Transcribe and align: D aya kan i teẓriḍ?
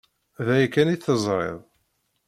D 0.45 0.47
aya 0.55 0.67
kan 0.73 0.93
i 0.95 0.97
teẓriḍ? 0.97 1.59